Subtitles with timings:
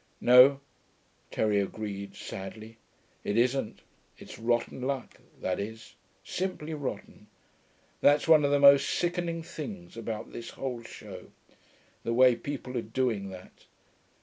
[0.19, 0.59] 'No,'
[1.29, 2.77] Terry agreed, sadly.
[3.23, 3.81] 'It isn't.
[4.17, 5.93] It's rotten luck, that is.
[6.23, 7.27] Simply rotten.
[7.99, 11.29] That's one of the most sickening things about this whole show,
[12.03, 13.65] the way people are doing that....